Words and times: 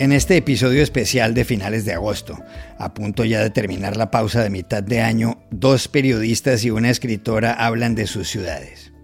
En 0.00 0.12
este 0.12 0.38
episodio 0.38 0.82
especial 0.82 1.34
de 1.34 1.44
finales 1.44 1.84
de 1.84 1.92
agosto, 1.92 2.38
a 2.78 2.94
punto 2.94 3.22
ya 3.26 3.40
de 3.40 3.50
terminar 3.50 3.98
la 3.98 4.10
pausa 4.10 4.42
de 4.42 4.48
mitad 4.48 4.82
de 4.82 5.02
año, 5.02 5.36
dos 5.50 5.88
periodistas 5.88 6.64
y 6.64 6.70
una 6.70 6.88
escritora 6.88 7.52
hablan 7.52 7.94
de 7.94 8.06
sus 8.06 8.26
ciudades. 8.26 8.94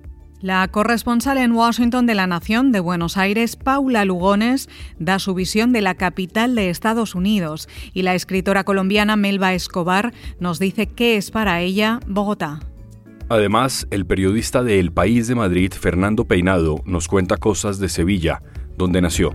La 0.41 0.67
corresponsal 0.69 1.37
en 1.37 1.53
Washington 1.53 2.07
de 2.07 2.15
la 2.15 2.27
Nación 2.27 2.73
de 2.73 2.81
Buenos 2.81 3.19
Aires, 3.19 3.57
Paula 3.57 4.07
Lugones, 4.07 4.71
da 4.99 5.19
su 5.19 5.35
visión 5.35 5.71
de 5.75 5.83
la 5.83 5.97
capital 5.97 6.55
de 6.55 6.71
Estados 6.71 7.15
Unidos 7.15 7.69
y 7.93 8.01
la 8.01 8.15
escritora 8.15 8.65
colombiana 8.65 9.17
Melba 9.17 9.53
Escobar 9.53 10.15
nos 10.41 10.59
dice 10.59 10.87
qué 10.87 11.19
es 11.19 11.31
para 11.31 11.61
ella 11.61 12.01
Bogotá. 12.07 12.61
Además, 13.29 13.87
el 13.91 14.07
periodista 14.07 14.63
de 14.63 14.81
El 14.81 14.93
País 14.93 15.29
de 15.29 15.35
Madrid, 15.35 15.75
Fernando 15.79 16.25
Peinado, 16.25 16.81
nos 16.87 17.07
cuenta 17.07 17.37
cosas 17.37 17.79
de 17.81 17.91
Sevilla, 17.91 18.41
donde 18.79 19.03
nació. 19.03 19.35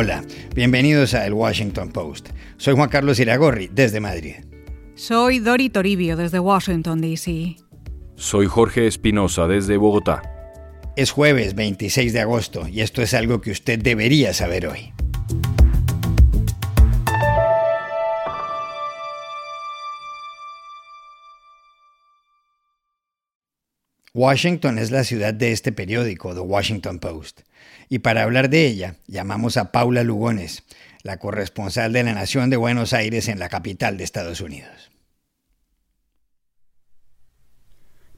Hola, 0.00 0.22
bienvenidos 0.54 1.12
a 1.14 1.26
El 1.26 1.34
Washington 1.34 1.90
Post. 1.90 2.28
Soy 2.56 2.76
Juan 2.76 2.88
Carlos 2.88 3.18
Iragorri, 3.18 3.68
desde 3.72 3.98
Madrid. 3.98 4.36
Soy 4.94 5.40
Dori 5.40 5.70
Toribio, 5.70 6.16
desde 6.16 6.38
Washington, 6.38 7.00
D.C. 7.00 7.56
Soy 8.14 8.46
Jorge 8.46 8.86
Espinosa, 8.86 9.48
desde 9.48 9.76
Bogotá. 9.76 10.22
Es 10.94 11.10
jueves 11.10 11.56
26 11.56 12.12
de 12.12 12.20
agosto 12.20 12.68
y 12.68 12.82
esto 12.82 13.02
es 13.02 13.12
algo 13.12 13.40
que 13.40 13.50
usted 13.50 13.80
debería 13.80 14.32
saber 14.34 14.68
hoy. 14.68 14.92
Washington 24.18 24.80
es 24.80 24.90
la 24.90 25.04
ciudad 25.04 25.32
de 25.32 25.52
este 25.52 25.70
periódico, 25.70 26.34
The 26.34 26.40
Washington 26.40 26.98
Post. 26.98 27.42
Y 27.88 28.00
para 28.00 28.24
hablar 28.24 28.50
de 28.50 28.66
ella, 28.66 28.96
llamamos 29.06 29.56
a 29.56 29.70
Paula 29.70 30.02
Lugones, 30.02 30.64
la 31.04 31.18
corresponsal 31.18 31.92
de 31.92 32.02
la 32.02 32.14
Nación 32.14 32.50
de 32.50 32.56
Buenos 32.56 32.92
Aires 32.94 33.28
en 33.28 33.38
la 33.38 33.48
capital 33.48 33.96
de 33.96 34.02
Estados 34.02 34.40
Unidos. 34.40 34.90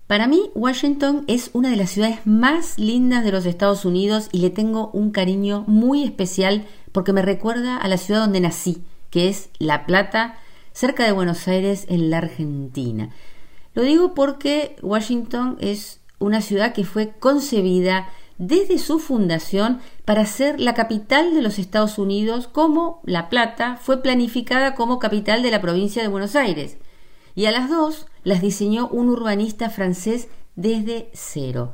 Para 0.07 0.27
mí, 0.27 0.51
Washington 0.55 1.25
es 1.29 1.51
una 1.53 1.69
de 1.69 1.77
las 1.77 1.91
ciudades 1.91 2.21
más 2.25 2.79
lindas 2.79 3.23
de 3.23 3.33
los 3.33 3.45
Estados 3.45 3.85
Unidos 3.85 4.31
y 4.33 4.39
le 4.39 4.49
tengo 4.49 4.91
un 4.93 5.11
cariño 5.11 5.65
muy 5.67 6.03
especial 6.03 6.67
porque 6.93 7.13
me 7.13 7.21
recuerda 7.21 7.77
a 7.77 7.89
la 7.89 7.99
ciudad 7.99 8.21
donde 8.21 8.41
nací, 8.41 8.83
que 9.11 9.29
es 9.29 9.51
La 9.59 9.85
Plata, 9.85 10.39
cerca 10.73 11.05
de 11.05 11.13
Buenos 11.13 11.47
Aires, 11.47 11.85
en 11.91 12.09
la 12.09 12.19
Argentina. 12.19 13.11
Lo 13.75 13.83
digo 13.83 14.15
porque 14.15 14.77
Washington 14.83 15.57
es 15.61 16.01
una 16.19 16.41
ciudad 16.41 16.73
que 16.73 16.85
fue 16.85 17.15
concebida 17.19 18.09
desde 18.39 18.79
su 18.79 18.99
fundación 18.99 19.81
para 20.05 20.25
ser 20.25 20.61
la 20.61 20.75
capital 20.75 21.35
de 21.35 21.43
los 21.43 21.59
Estados 21.59 21.99
Unidos, 21.99 22.49
como 22.49 23.01
La 23.05 23.29
Plata 23.29 23.79
fue 23.81 24.03
planificada 24.03 24.75
como 24.75 24.99
capital 24.99 25.43
de 25.43 25.51
la 25.51 25.61
provincia 25.61 26.03
de 26.03 26.09
Buenos 26.09 26.35
Aires. 26.37 26.79
Y 27.35 27.45
a 27.45 27.53
las 27.53 27.69
dos 27.69 28.07
las 28.25 28.41
diseñó 28.41 28.89
un 28.89 29.09
urbanista 29.09 29.71
francés 29.71 30.29
desde 30.57 31.11
cero. 31.13 31.73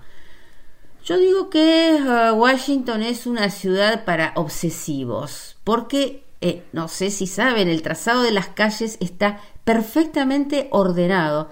Yo 1.04 1.18
digo 1.18 1.50
que 1.50 2.00
uh, 2.02 2.34
Washington 2.34 3.04
es 3.04 3.28
una 3.28 3.48
ciudad 3.50 4.04
para 4.04 4.32
obsesivos, 4.34 5.56
porque, 5.62 6.24
eh, 6.40 6.64
no 6.72 6.88
sé 6.88 7.12
si 7.12 7.28
saben, 7.28 7.68
el 7.68 7.82
trazado 7.82 8.22
de 8.22 8.32
las 8.32 8.48
calles 8.48 8.96
está 9.00 9.40
perfectamente 9.62 10.66
ordenado. 10.72 11.48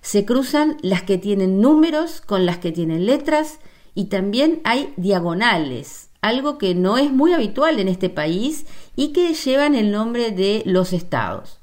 Se 0.00 0.24
cruzan 0.24 0.76
las 0.82 1.02
que 1.02 1.18
tienen 1.18 1.60
números 1.60 2.20
con 2.20 2.46
las 2.46 2.58
que 2.58 2.72
tienen 2.72 3.06
letras, 3.06 3.58
y 3.98 4.04
también 4.04 4.60
hay 4.62 4.94
diagonales, 4.96 6.10
algo 6.20 6.56
que 6.56 6.74
no 6.76 6.98
es 6.98 7.10
muy 7.10 7.32
habitual 7.32 7.80
en 7.80 7.88
este 7.88 8.08
país 8.08 8.64
y 8.94 9.08
que 9.08 9.34
llevan 9.34 9.74
el 9.74 9.90
nombre 9.90 10.30
de 10.30 10.62
los 10.66 10.92
estados. 10.92 11.58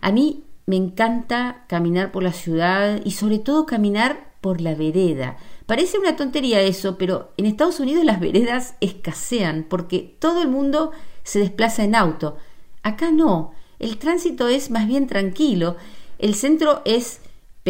A 0.00 0.10
mí 0.10 0.44
me 0.64 0.76
encanta 0.76 1.64
caminar 1.68 2.12
por 2.12 2.22
la 2.22 2.32
ciudad 2.32 3.02
y 3.04 3.10
sobre 3.10 3.38
todo 3.38 3.66
caminar 3.66 4.32
por 4.40 4.62
la 4.62 4.74
vereda. 4.74 5.36
Parece 5.66 5.98
una 5.98 6.16
tontería 6.16 6.62
eso, 6.62 6.96
pero 6.96 7.32
en 7.36 7.44
Estados 7.44 7.78
Unidos 7.78 8.04
las 8.04 8.20
veredas 8.20 8.74
escasean 8.80 9.66
porque 9.68 10.16
todo 10.18 10.40
el 10.40 10.48
mundo 10.48 10.92
se 11.24 11.40
desplaza 11.40 11.84
en 11.84 11.94
auto. 11.94 12.38
Acá 12.82 13.10
no, 13.10 13.52
el 13.78 13.98
tránsito 13.98 14.48
es 14.48 14.70
más 14.70 14.88
bien 14.88 15.06
tranquilo, 15.06 15.76
el 16.18 16.34
centro 16.34 16.80
es 16.86 17.20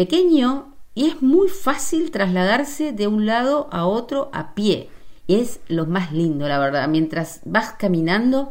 pequeño 0.01 0.73
y 0.95 1.05
es 1.05 1.21
muy 1.21 1.47
fácil 1.47 2.09
trasladarse 2.09 2.91
de 2.91 3.05
un 3.05 3.27
lado 3.27 3.69
a 3.71 3.85
otro 3.85 4.31
a 4.33 4.55
pie. 4.55 4.89
Es 5.27 5.59
lo 5.67 5.85
más 5.85 6.11
lindo, 6.11 6.47
la 6.47 6.57
verdad. 6.57 6.87
Mientras 6.87 7.41
vas 7.45 7.73
caminando, 7.73 8.49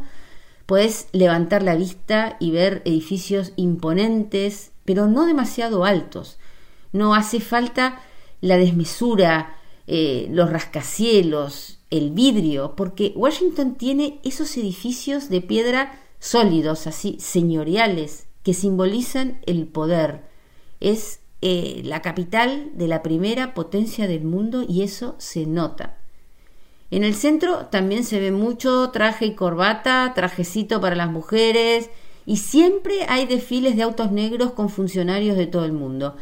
puedes 0.66 1.08
levantar 1.10 1.64
la 1.64 1.74
vista 1.74 2.36
y 2.38 2.52
ver 2.52 2.82
edificios 2.84 3.52
imponentes, 3.56 4.70
pero 4.84 5.08
no 5.08 5.26
demasiado 5.26 5.84
altos. 5.84 6.38
No 6.92 7.14
hace 7.14 7.40
falta 7.40 8.00
la 8.40 8.56
desmesura, 8.56 9.56
eh, 9.88 10.28
los 10.30 10.50
rascacielos, 10.50 11.80
el 11.90 12.12
vidrio, 12.12 12.76
porque 12.76 13.12
Washington 13.16 13.74
tiene 13.74 14.20
esos 14.22 14.56
edificios 14.56 15.30
de 15.30 15.40
piedra 15.40 16.00
sólidos, 16.20 16.86
así 16.86 17.16
señoriales, 17.18 18.28
que 18.44 18.54
simbolizan 18.54 19.40
el 19.46 19.66
poder. 19.66 20.30
Es 20.78 21.19
eh, 21.42 21.80
la 21.84 22.02
capital 22.02 22.70
de 22.74 22.86
la 22.86 23.02
primera 23.02 23.54
potencia 23.54 24.06
del 24.06 24.24
mundo 24.24 24.64
y 24.68 24.82
eso 24.82 25.14
se 25.18 25.46
nota. 25.46 25.96
En 26.90 27.04
el 27.04 27.14
centro 27.14 27.66
también 27.66 28.04
se 28.04 28.18
ve 28.18 28.32
mucho 28.32 28.90
traje 28.90 29.26
y 29.26 29.34
corbata, 29.34 30.12
trajecito 30.14 30.80
para 30.80 30.96
las 30.96 31.10
mujeres 31.10 31.88
y 32.26 32.38
siempre 32.38 33.06
hay 33.08 33.26
desfiles 33.26 33.76
de 33.76 33.82
autos 33.82 34.10
negros 34.12 34.52
con 34.52 34.68
funcionarios 34.68 35.36
de 35.36 35.46
todo 35.46 35.64
el 35.64 35.72
mundo. 35.72 36.16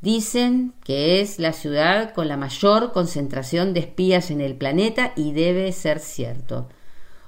Dicen 0.00 0.72
que 0.84 1.20
es 1.20 1.38
la 1.38 1.52
ciudad 1.52 2.14
con 2.14 2.28
la 2.28 2.36
mayor 2.36 2.92
concentración 2.92 3.74
de 3.74 3.80
espías 3.80 4.30
en 4.30 4.40
el 4.40 4.54
planeta 4.54 5.12
y 5.14 5.32
debe 5.32 5.70
ser 5.72 6.00
cierto. 6.00 6.68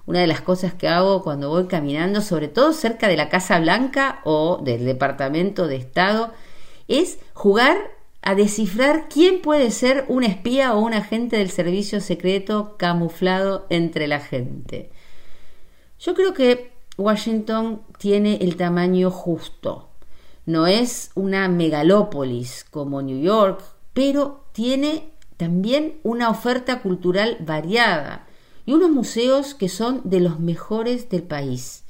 Una 0.07 0.21
de 0.21 0.27
las 0.27 0.41
cosas 0.41 0.73
que 0.75 0.89
hago 0.89 1.23
cuando 1.23 1.51
voy 1.51 1.67
caminando, 1.67 2.21
sobre 2.23 2.49
todo 2.49 2.73
cerca 2.73 3.09
de 3.09 3.17
la 3.17 3.29
Casa 3.29 3.61
Blanca 3.61 4.21
o 4.25 4.61
del 4.65 4.85
Departamento 4.85 5.67
de 5.67 5.77
Estado, 5.77 6.33
es 6.91 7.19
jugar 7.33 7.79
a 8.23 8.35
descifrar 8.35 9.09
quién 9.09 9.41
puede 9.41 9.71
ser 9.71 10.05
un 10.09 10.25
espía 10.25 10.75
o 10.75 10.81
un 10.81 10.93
agente 10.93 11.39
del 11.39 11.51
servicio 11.51 12.01
secreto 12.01 12.77
camuflado 12.77 13.67
entre 13.71 14.07
la 14.09 14.21
gente. 14.21 14.91
Yo 15.99 16.15
creo 16.15 16.35
que 16.35 16.73
Washington 16.99 17.83
tiene 17.99 18.37
el 18.43 18.57
tamaño 18.57 19.11
justo. 19.11 19.89
No 20.45 20.67
es 20.67 21.13
una 21.15 21.49
megalópolis 21.49 22.67
como 22.71 23.03
New 23.03 23.21
York, 23.21 23.63
pero 23.95 24.45
tiene 24.53 25.11
también 25.37 25.99
una 26.03 26.29
oferta 26.29 26.83
cultural 26.83 27.39
variada 27.41 28.27
y 28.67 28.73
unos 28.73 28.91
museos 28.91 29.55
que 29.55 29.69
son 29.69 30.03
de 30.05 30.21
los 30.21 30.41
mejores 30.41 31.09
del 31.09 31.23
país. 31.23 31.85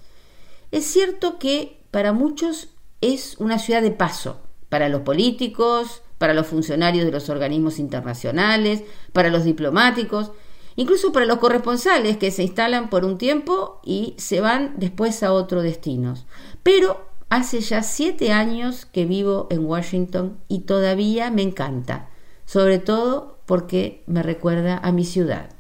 Es 0.71 0.85
cierto 0.85 1.39
que 1.39 1.81
para 1.91 2.13
muchos 2.13 2.69
es 3.01 3.37
una 3.39 3.59
ciudad 3.59 3.83
de 3.83 3.91
paso, 3.91 4.41
para 4.71 4.89
los 4.89 5.03
políticos, 5.03 6.03
para 6.17 6.33
los 6.33 6.47
funcionarios 6.47 7.05
de 7.05 7.13
los 7.13 7.29
organismos 7.29 7.79
internacionales, 7.79 8.83
para 9.13 9.29
los 9.29 9.45
diplomáticos, 9.45 10.33
incluso 10.77 11.13
para 11.13 11.27
los 11.27 11.39
corresponsales 11.39 12.17
que 12.17 12.31
se 12.31 12.45
instalan 12.45 12.89
por 12.89 13.05
un 13.05 13.19
tiempo 13.19 13.81
y 13.85 14.15
se 14.17 14.41
van 14.41 14.75
después 14.79 15.23
a 15.23 15.35
otro 15.35 15.61
destino. 15.61 16.15
Pero 16.63 17.07
hace 17.29 17.61
ya 17.61 17.83
siete 17.83 18.33
años 18.33 18.87
que 18.87 19.05
vivo 19.05 19.49
en 19.51 19.67
Washington 19.67 20.39
y 20.49 20.61
todavía 20.61 21.31
me 21.31 21.43
encanta, 21.43 22.09
sobre 22.47 22.79
todo 22.79 23.39
porque 23.47 24.03
me 24.07 24.23
recuerda 24.23 24.79
a 24.79 24.93
mi 24.93 25.05
ciudad. 25.05 25.60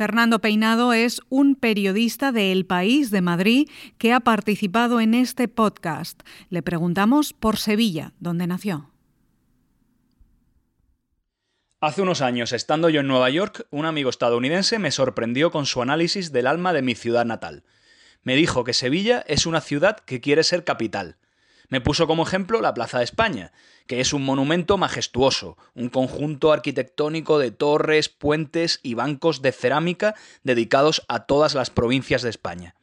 Fernando 0.00 0.38
Peinado 0.38 0.94
es 0.94 1.20
un 1.28 1.56
periodista 1.56 2.32
de 2.32 2.52
El 2.52 2.64
País 2.64 3.10
de 3.10 3.20
Madrid 3.20 3.68
que 3.98 4.14
ha 4.14 4.20
participado 4.20 4.98
en 4.98 5.12
este 5.12 5.46
podcast. 5.46 6.22
Le 6.48 6.62
preguntamos 6.62 7.34
por 7.34 7.58
Sevilla, 7.58 8.14
donde 8.18 8.46
nació. 8.46 8.94
Hace 11.82 12.00
unos 12.00 12.22
años, 12.22 12.54
estando 12.54 12.88
yo 12.88 13.00
en 13.00 13.08
Nueva 13.08 13.28
York, 13.28 13.66
un 13.68 13.84
amigo 13.84 14.08
estadounidense 14.08 14.78
me 14.78 14.90
sorprendió 14.90 15.50
con 15.50 15.66
su 15.66 15.82
análisis 15.82 16.32
del 16.32 16.46
alma 16.46 16.72
de 16.72 16.80
mi 16.80 16.94
ciudad 16.94 17.26
natal. 17.26 17.64
Me 18.22 18.36
dijo 18.36 18.64
que 18.64 18.72
Sevilla 18.72 19.22
es 19.26 19.44
una 19.44 19.60
ciudad 19.60 19.98
que 19.98 20.22
quiere 20.22 20.44
ser 20.44 20.64
capital. 20.64 21.18
Me 21.70 21.80
puso 21.80 22.08
como 22.08 22.24
ejemplo 22.24 22.60
la 22.60 22.74
Plaza 22.74 22.98
de 22.98 23.04
España, 23.04 23.52
que 23.86 24.00
es 24.00 24.12
un 24.12 24.24
monumento 24.24 24.76
majestuoso, 24.76 25.56
un 25.74 25.88
conjunto 25.88 26.52
arquitectónico 26.52 27.38
de 27.38 27.52
torres, 27.52 28.08
puentes 28.08 28.80
y 28.82 28.94
bancos 28.94 29.40
de 29.40 29.52
cerámica 29.52 30.16
dedicados 30.42 31.02
a 31.06 31.26
todas 31.26 31.54
las 31.54 31.70
provincias 31.70 32.22
de 32.22 32.30
España. 32.30 32.74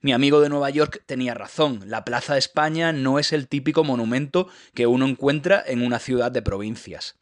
Mi 0.00 0.12
amigo 0.12 0.40
de 0.40 0.48
Nueva 0.48 0.70
York 0.70 1.02
tenía 1.06 1.34
razón, 1.34 1.82
la 1.86 2.04
Plaza 2.04 2.34
de 2.34 2.38
España 2.38 2.92
no 2.92 3.18
es 3.18 3.32
el 3.32 3.48
típico 3.48 3.82
monumento 3.82 4.48
que 4.74 4.86
uno 4.86 5.08
encuentra 5.08 5.60
en 5.66 5.82
una 5.82 5.98
ciudad 5.98 6.30
de 6.30 6.42
provincias. 6.42 7.16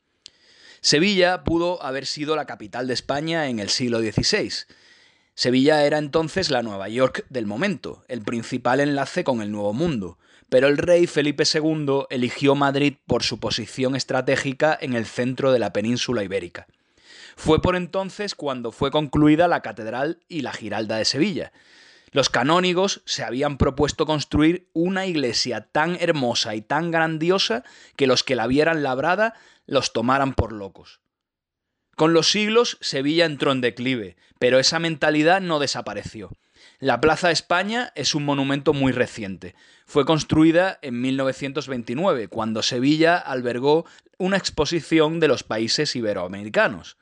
Sevilla 0.82 1.42
pudo 1.42 1.82
haber 1.82 2.04
sido 2.04 2.36
la 2.36 2.44
capital 2.44 2.86
de 2.86 2.94
España 2.94 3.48
en 3.48 3.60
el 3.60 3.70
siglo 3.70 4.00
XVI. 4.00 4.52
Sevilla 5.34 5.84
era 5.84 5.96
entonces 5.96 6.50
la 6.50 6.62
Nueva 6.62 6.90
York 6.90 7.24
del 7.30 7.46
momento, 7.46 8.04
el 8.08 8.20
principal 8.20 8.80
enlace 8.80 9.24
con 9.24 9.40
el 9.40 9.50
Nuevo 9.50 9.72
Mundo, 9.72 10.18
pero 10.48 10.68
el 10.68 10.78
rey 10.78 11.06
Felipe 11.06 11.44
II 11.52 12.04
eligió 12.10 12.54
Madrid 12.54 12.94
por 13.06 13.22
su 13.22 13.38
posición 13.38 13.96
estratégica 13.96 14.76
en 14.80 14.94
el 14.94 15.06
centro 15.06 15.52
de 15.52 15.58
la 15.58 15.72
península 15.72 16.24
ibérica. 16.24 16.66
Fue 17.36 17.60
por 17.60 17.76
entonces 17.76 18.34
cuando 18.34 18.72
fue 18.72 18.90
concluida 18.90 19.46
la 19.46 19.62
Catedral 19.62 20.20
y 20.28 20.40
la 20.40 20.52
Giralda 20.52 20.96
de 20.96 21.04
Sevilla. 21.04 21.52
Los 22.10 22.30
canónigos 22.30 23.02
se 23.04 23.22
habían 23.22 23.58
propuesto 23.58 24.06
construir 24.06 24.68
una 24.72 25.06
iglesia 25.06 25.68
tan 25.70 25.96
hermosa 26.00 26.54
y 26.54 26.62
tan 26.62 26.90
grandiosa 26.90 27.64
que 27.96 28.06
los 28.06 28.24
que 28.24 28.34
la 28.34 28.46
vieran 28.46 28.82
labrada 28.82 29.34
los 29.66 29.92
tomaran 29.92 30.34
por 30.34 30.52
locos. 30.52 31.00
Con 31.96 32.14
los 32.14 32.30
siglos 32.30 32.78
Sevilla 32.80 33.26
entró 33.26 33.52
en 33.52 33.60
declive, 33.60 34.16
pero 34.38 34.58
esa 34.58 34.78
mentalidad 34.78 35.40
no 35.40 35.58
desapareció. 35.58 36.30
La 36.80 37.00
Plaza 37.00 37.30
España 37.30 37.92
es 37.94 38.14
un 38.14 38.24
monumento 38.24 38.72
muy 38.72 38.92
reciente. 38.92 39.54
Fue 39.86 40.04
construida 40.04 40.78
en 40.82 41.00
1929, 41.00 42.28
cuando 42.28 42.62
Sevilla 42.62 43.16
albergó 43.16 43.84
una 44.18 44.36
exposición 44.36 45.20
de 45.20 45.28
los 45.28 45.42
países 45.42 45.96
iberoamericanos. 45.96 46.96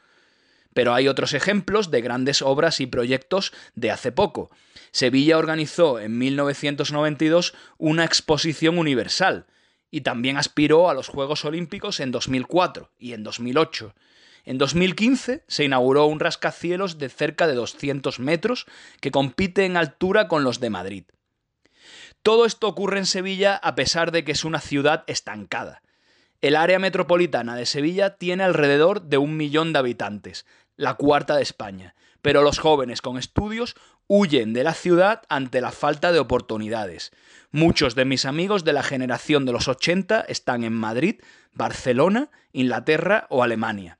Pero 0.73 0.95
hay 0.95 1.09
otros 1.09 1.35
ejemplos 1.35 1.91
de 1.91 2.03
grandes 2.03 2.43
obras 2.43 2.81
y 2.81 2.87
proyectos 2.87 3.53
de 3.75 3.91
hace 3.91 4.13
poco. 4.13 4.51
Sevilla 4.91 5.39
organizó 5.39 5.99
en 5.99 6.19
1992 6.19 7.55
una 7.79 8.05
exposición 8.05 8.79
universal, 8.79 9.47
y 9.91 10.03
también 10.03 10.37
aspiró 10.37 10.91
a 10.91 10.95
los 10.95 11.09
Juegos 11.09 11.45
Olímpicos 11.45 12.01
en 12.01 12.11
2004 12.11 12.91
y 12.99 13.13
en 13.13 13.23
2008. 13.23 13.95
En 14.47 14.59
2015 14.59 15.43
se 15.49 15.65
inauguró 15.65 16.07
un 16.07 16.21
rascacielos 16.21 16.99
de 16.99 17.09
cerca 17.09 17.49
de 17.49 17.55
200 17.55 18.21
metros 18.21 18.67
que 19.01 19.11
compite 19.11 19.65
en 19.65 19.77
altura 19.77 20.29
con 20.29 20.45
los 20.45 20.61
de 20.61 20.71
Madrid. 20.71 21.05
Todo 22.23 22.47
esto 22.47 22.69
ocurre 22.69 22.99
en 22.99 23.07
Sevilla 23.07 23.57
a 23.57 23.75
pesar 23.75 24.13
de 24.13 24.25
que 24.25 24.33
es 24.33 24.45
una 24.45 24.61
ciudad 24.61 25.03
estancada. 25.09 25.83
El 26.41 26.55
área 26.55 26.79
metropolitana 26.79 27.57
de 27.57 27.67
Sevilla 27.67 28.19
tiene 28.19 28.45
alrededor 28.45 29.03
de 29.03 29.19
un 29.19 29.37
millón 29.37 29.73
de 29.73 29.81
habitantes, 29.81 30.47
la 30.77 30.95
cuarta 30.95 31.35
de 31.35 31.43
España, 31.43 31.97
pero 32.23 32.43
los 32.43 32.61
jóvenes 32.61 33.03
con 33.03 33.19
estudios 33.19 33.75
huyen 34.07 34.53
de 34.53 34.63
la 34.63 34.75
ciudad 34.75 35.23
ante 35.29 35.61
la 35.61 35.73
falta 35.73 36.13
de 36.13 36.21
oportunidades. 36.21 37.11
Muchos 37.51 37.97
de 37.97 38.05
mis 38.05 38.25
amigos 38.25 38.63
de 38.63 38.75
la 38.75 38.85
generación 38.85 39.45
de 39.45 39.53
los 39.53 39.67
80 39.67 40.21
están 40.29 40.63
en 40.63 40.73
Madrid, 40.73 41.21
Barcelona, 41.53 42.31
Inglaterra 42.53 43.27
o 43.29 43.43
Alemania. 43.43 43.99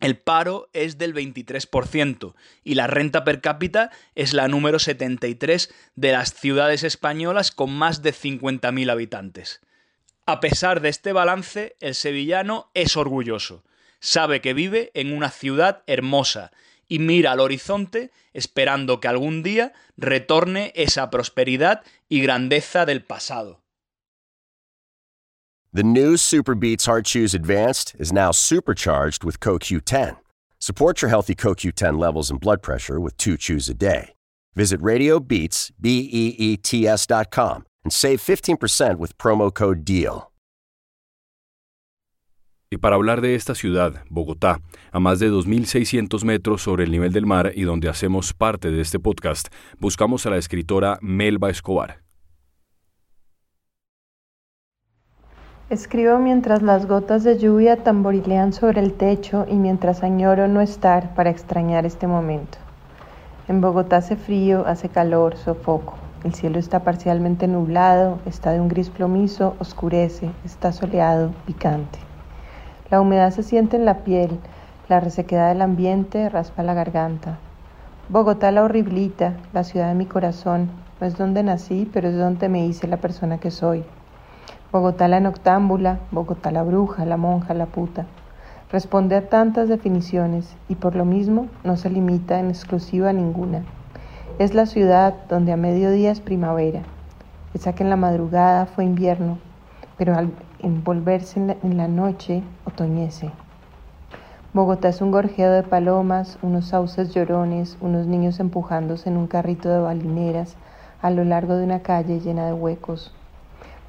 El 0.00 0.16
paro 0.16 0.70
es 0.72 0.96
del 0.96 1.14
23% 1.14 2.34
y 2.64 2.74
la 2.74 2.86
renta 2.86 3.22
per 3.22 3.42
cápita 3.42 3.90
es 4.14 4.32
la 4.32 4.48
número 4.48 4.78
73 4.78 5.72
de 5.94 6.12
las 6.12 6.32
ciudades 6.32 6.84
españolas 6.84 7.50
con 7.50 7.70
más 7.70 8.02
de 8.02 8.14
50.000 8.14 8.90
habitantes. 8.90 9.60
A 10.24 10.40
pesar 10.40 10.80
de 10.80 10.88
este 10.88 11.12
balance, 11.12 11.76
el 11.80 11.94
sevillano 11.94 12.70
es 12.72 12.96
orgulloso. 12.96 13.62
Sabe 14.00 14.40
que 14.40 14.54
vive 14.54 14.90
en 14.94 15.12
una 15.12 15.30
ciudad 15.30 15.82
hermosa 15.86 16.50
y 16.88 16.98
mira 16.98 17.32
al 17.32 17.40
horizonte 17.40 18.10
esperando 18.32 19.00
que 19.00 19.08
algún 19.08 19.42
día 19.42 19.74
retorne 19.98 20.72
esa 20.76 21.10
prosperidad 21.10 21.82
y 22.08 22.22
grandeza 22.22 22.86
del 22.86 23.04
pasado. 23.04 23.60
The 25.72 25.84
new 25.84 26.16
Super 26.16 26.56
Beats 26.56 26.86
Heart 26.86 27.04
Chews 27.04 27.32
Advanced 27.32 27.94
is 27.96 28.12
now 28.12 28.32
supercharged 28.32 29.22
with 29.22 29.38
CoQ10. 29.38 30.16
Support 30.58 31.00
your 31.00 31.10
healthy 31.10 31.36
CoQ10 31.36 31.96
levels 31.96 32.28
and 32.28 32.40
blood 32.40 32.60
pressure 32.60 32.98
with 32.98 33.16
two 33.16 33.36
chews 33.36 33.68
a 33.68 33.74
day. 33.74 34.14
Visit 34.56 34.80
RadioBeats, 34.80 35.70
B-E-E-T-S 35.80 37.06
dot 37.06 37.30
com 37.30 37.66
and 37.84 37.92
save 37.92 38.20
15% 38.20 38.98
with 38.98 39.16
promo 39.16 39.54
code 39.54 39.84
DEAL. 39.84 40.32
Y 42.72 42.78
para 42.78 42.96
hablar 42.96 43.20
de 43.20 43.36
esta 43.36 43.54
ciudad, 43.54 44.02
Bogotá, 44.08 44.60
a 44.90 44.98
más 44.98 45.20
de 45.20 45.30
2.600 45.30 46.24
metros 46.24 46.62
sobre 46.62 46.82
el 46.82 46.90
nivel 46.90 47.12
del 47.12 47.26
mar 47.26 47.52
y 47.54 47.62
donde 47.62 47.88
hacemos 47.88 48.32
parte 48.32 48.72
de 48.72 48.80
este 48.80 48.98
podcast, 48.98 49.46
buscamos 49.78 50.26
a 50.26 50.30
la 50.30 50.36
escritora 50.36 50.98
Melba 51.00 51.48
Escobar. 51.48 52.09
Escribo 55.70 56.18
mientras 56.18 56.62
las 56.62 56.86
gotas 56.86 57.22
de 57.22 57.38
lluvia 57.38 57.76
tamborilean 57.76 58.52
sobre 58.52 58.80
el 58.80 58.94
techo 58.94 59.46
y 59.48 59.54
mientras 59.54 60.02
añoro 60.02 60.48
no 60.48 60.60
estar 60.60 61.14
para 61.14 61.30
extrañar 61.30 61.86
este 61.86 62.08
momento. 62.08 62.58
En 63.46 63.60
Bogotá 63.60 63.98
hace 63.98 64.16
frío, 64.16 64.66
hace 64.66 64.88
calor, 64.88 65.36
sofoco. 65.36 65.94
El 66.24 66.34
cielo 66.34 66.58
está 66.58 66.80
parcialmente 66.80 67.46
nublado, 67.46 68.18
está 68.26 68.50
de 68.50 68.60
un 68.60 68.66
gris 68.66 68.90
plomizo, 68.90 69.54
oscurece, 69.60 70.32
está 70.44 70.72
soleado, 70.72 71.30
picante. 71.46 72.00
La 72.90 73.00
humedad 73.00 73.30
se 73.30 73.44
siente 73.44 73.76
en 73.76 73.84
la 73.84 73.98
piel, 73.98 74.40
la 74.88 74.98
resequedad 74.98 75.50
del 75.50 75.62
ambiente 75.62 76.28
raspa 76.30 76.64
la 76.64 76.74
garganta. 76.74 77.38
Bogotá 78.08 78.50
la 78.50 78.64
horriblita, 78.64 79.34
la 79.52 79.62
ciudad 79.62 79.86
de 79.86 79.94
mi 79.94 80.06
corazón, 80.06 80.68
no 81.00 81.06
es 81.06 81.16
donde 81.16 81.44
nací, 81.44 81.88
pero 81.92 82.08
es 82.08 82.18
donde 82.18 82.48
me 82.48 82.66
hice 82.66 82.88
la 82.88 82.96
persona 82.96 83.38
que 83.38 83.52
soy. 83.52 83.84
Bogotá 84.72 85.08
la 85.08 85.18
noctámbula, 85.18 85.98
Bogotá 86.12 86.52
la 86.52 86.62
bruja, 86.62 87.04
la 87.04 87.16
monja, 87.16 87.54
la 87.54 87.66
puta. 87.66 88.06
Responde 88.70 89.16
a 89.16 89.28
tantas 89.28 89.68
definiciones 89.68 90.54
y 90.68 90.76
por 90.76 90.94
lo 90.94 91.04
mismo 91.04 91.48
no 91.64 91.76
se 91.76 91.90
limita 91.90 92.38
en 92.38 92.50
exclusiva 92.50 93.10
a 93.10 93.12
ninguna. 93.12 93.64
Es 94.38 94.54
la 94.54 94.66
ciudad 94.66 95.14
donde 95.28 95.50
a 95.50 95.56
mediodía 95.56 96.12
es 96.12 96.20
primavera, 96.20 96.82
esa 97.52 97.72
que 97.72 97.82
en 97.82 97.90
la 97.90 97.96
madrugada 97.96 98.66
fue 98.66 98.84
invierno, 98.84 99.38
pero 99.98 100.16
al 100.16 100.30
envolverse 100.60 101.40
en 101.40 101.76
la, 101.76 101.88
noche 101.88 102.44
otoñece. 102.64 103.32
Bogotá 104.52 104.90
es 104.90 105.00
un 105.00 105.10
gorjeo 105.10 105.50
de 105.50 105.64
palomas, 105.64 106.38
unos 106.42 106.66
sauces 106.66 107.12
llorones, 107.12 107.76
unos 107.80 108.06
niños 108.06 108.38
empujándose 108.38 109.08
en 109.08 109.16
un 109.16 109.26
carrito 109.26 109.68
de 109.68 109.80
balineras 109.80 110.54
a 111.02 111.10
lo 111.10 111.24
largo 111.24 111.56
de 111.56 111.64
una 111.64 111.80
calle 111.80 112.20
llena 112.20 112.46
de 112.46 112.52
huecos. 112.52 113.12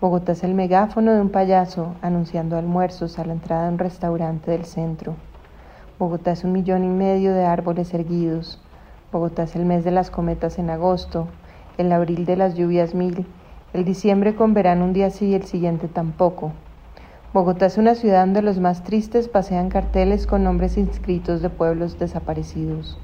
Bogotá 0.01 0.31
es 0.31 0.43
el 0.43 0.55
megáfono 0.55 1.13
de 1.13 1.22
un 1.22 1.29
payaso 1.29 1.93
anunciando 2.01 2.58
almuerzos 2.58 3.20
a 3.20 3.24
la 3.24 3.34
entrada 3.34 3.67
de 3.67 3.74
un 3.74 3.77
restaurante 3.77 4.50
del 4.50 4.65
centro. 4.65 5.13
Bogotá 6.00 6.31
es 6.31 6.43
un 6.43 6.53
millón 6.53 6.84
y 6.84 6.88
medio 6.88 7.36
de 7.36 7.46
árboles 7.46 7.93
erguidos. 7.93 8.60
Bogotá 9.12 9.43
es 9.43 9.55
el 9.55 9.63
mes 9.63 9.84
de 9.84 9.91
las 9.91 10.10
cometas 10.10 10.58
en 10.58 10.72
agosto, 10.72 11.27
el 11.77 11.91
abril 11.91 12.25
de 12.25 12.36
las 12.36 12.55
lluvias 12.55 12.96
mil 12.96 13.27
el 13.74 13.86
diciembre 13.86 14.36
con 14.36 14.55
verano 14.55 14.86
un 14.86 14.93
día 14.93 15.12
sí 15.12 15.27
y 15.27 15.34
el 15.36 15.43
siguiente 15.43 15.88
tampoco. 15.88 16.51
Bogotá 17.31 17.67
es 17.67 17.77
una 17.77 17.93
ciudad 17.93 18.22
donde 18.22 18.41
los 18.41 18.58
más 18.58 18.84
tristes 18.84 19.27
pasean 19.27 19.70
carteles 19.70 20.25
con 20.25 20.43
nombres 20.43 20.77
inscritos 20.77 21.43
de 21.43 21.51
pueblos 21.51 22.00
desaparecidos. 22.00 22.98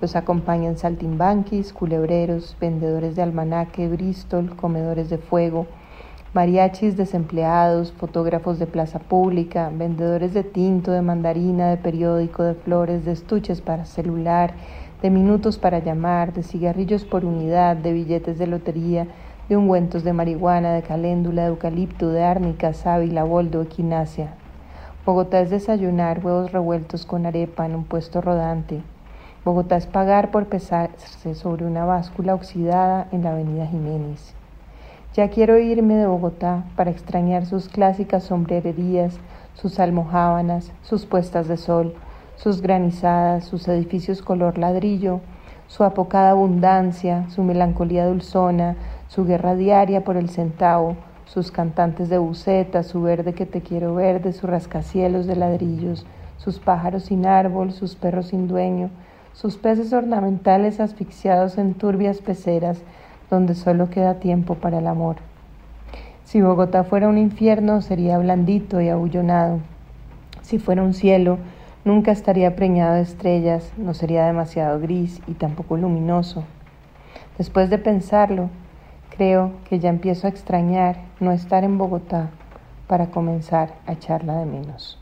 Los 0.00 0.16
acompañan 0.16 0.78
saltimbanquis, 0.78 1.74
culebreros, 1.74 2.56
vendedores 2.58 3.16
de 3.16 3.22
almanaque, 3.22 3.86
bristol, 3.86 4.56
comedores 4.56 5.10
de 5.10 5.18
fuego, 5.18 5.66
mariachis 6.34 6.96
desempleados, 6.96 7.92
fotógrafos 7.92 8.58
de 8.58 8.66
plaza 8.66 8.98
pública, 8.98 9.70
vendedores 9.70 10.32
de 10.32 10.42
tinto, 10.42 10.90
de 10.90 11.02
mandarina, 11.02 11.68
de 11.68 11.76
periódico, 11.76 12.42
de 12.42 12.54
flores, 12.54 13.04
de 13.04 13.12
estuches 13.12 13.60
para 13.60 13.84
celular, 13.84 14.54
de 15.02 15.10
minutos 15.10 15.58
para 15.58 15.80
llamar, 15.80 16.32
de 16.32 16.42
cigarrillos 16.42 17.04
por 17.04 17.26
unidad, 17.26 17.76
de 17.76 17.92
billetes 17.92 18.38
de 18.38 18.46
lotería, 18.46 19.08
de 19.50 19.58
ungüentos 19.58 20.04
de 20.04 20.14
marihuana, 20.14 20.72
de 20.72 20.80
caléndula, 20.80 21.42
de 21.42 21.48
eucalipto, 21.48 22.08
de 22.08 22.24
árnica, 22.24 22.72
sábila, 22.72 23.24
boldo, 23.24 23.60
equinacia. 23.60 24.32
Bogotá 25.04 25.40
es 25.40 25.50
desayunar 25.50 26.24
huevos 26.24 26.50
revueltos 26.50 27.04
con 27.04 27.26
arepa 27.26 27.66
en 27.66 27.74
un 27.74 27.84
puesto 27.84 28.22
rodante. 28.22 28.80
Bogotá 29.44 29.76
es 29.76 29.86
pagar 29.86 30.30
por 30.30 30.46
pesarse 30.46 31.34
sobre 31.34 31.66
una 31.66 31.84
báscula 31.84 32.34
oxidada 32.34 33.08
en 33.12 33.24
la 33.24 33.32
avenida 33.32 33.66
Jiménez. 33.66 34.34
Ya 35.14 35.28
quiero 35.28 35.58
irme 35.58 35.94
de 35.96 36.06
Bogotá 36.06 36.64
para 36.74 36.90
extrañar 36.90 37.44
sus 37.44 37.68
clásicas 37.68 38.24
sombrererías, 38.24 39.18
sus 39.52 39.78
almohábanas, 39.78 40.72
sus 40.80 41.04
puestas 41.04 41.48
de 41.48 41.58
sol, 41.58 41.94
sus 42.36 42.62
granizadas, 42.62 43.44
sus 43.44 43.68
edificios 43.68 44.22
color 44.22 44.56
ladrillo, 44.56 45.20
su 45.68 45.84
apocada 45.84 46.30
abundancia, 46.30 47.28
su 47.28 47.42
melancolía 47.42 48.06
dulzona, 48.06 48.76
su 49.08 49.26
guerra 49.26 49.54
diaria 49.54 50.02
por 50.02 50.16
el 50.16 50.30
centavo, 50.30 50.96
sus 51.26 51.50
cantantes 51.50 52.08
de 52.08 52.16
buceta, 52.16 52.82
su 52.82 53.02
verde 53.02 53.34
que 53.34 53.44
te 53.44 53.60
quiero 53.60 53.94
verde, 53.94 54.32
sus 54.32 54.48
rascacielos 54.48 55.26
de 55.26 55.36
ladrillos, 55.36 56.06
sus 56.38 56.58
pájaros 56.58 57.04
sin 57.04 57.26
árbol, 57.26 57.72
sus 57.72 57.96
perros 57.96 58.28
sin 58.28 58.48
dueño, 58.48 58.88
sus 59.34 59.58
peces 59.58 59.92
ornamentales 59.92 60.80
asfixiados 60.80 61.58
en 61.58 61.74
turbias 61.74 62.22
peceras, 62.22 62.82
donde 63.32 63.54
solo 63.54 63.88
queda 63.88 64.20
tiempo 64.20 64.56
para 64.56 64.78
el 64.78 64.86
amor. 64.86 65.16
Si 66.24 66.40
Bogotá 66.40 66.84
fuera 66.84 67.08
un 67.08 67.18
infierno, 67.18 67.80
sería 67.80 68.18
blandito 68.18 68.80
y 68.80 68.90
abullonado. 68.90 69.60
Si 70.42 70.58
fuera 70.58 70.82
un 70.82 70.92
cielo, 70.92 71.38
nunca 71.84 72.12
estaría 72.12 72.54
preñado 72.54 72.94
de 72.94 73.02
estrellas, 73.02 73.72
no 73.78 73.94
sería 73.94 74.26
demasiado 74.26 74.78
gris 74.80 75.20
y 75.26 75.32
tampoco 75.32 75.76
luminoso. 75.76 76.44
Después 77.38 77.70
de 77.70 77.78
pensarlo, 77.78 78.50
creo 79.16 79.52
que 79.68 79.78
ya 79.78 79.88
empiezo 79.88 80.26
a 80.26 80.30
extrañar 80.30 80.96
no 81.18 81.32
estar 81.32 81.64
en 81.64 81.78
Bogotá 81.78 82.28
para 82.86 83.06
comenzar 83.06 83.74
a 83.86 83.92
echarla 83.92 84.36
de 84.36 84.46
menos. 84.46 85.01